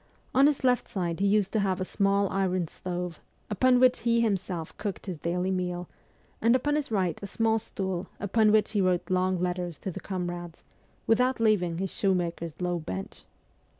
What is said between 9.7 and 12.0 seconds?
to the comrades, without leaving his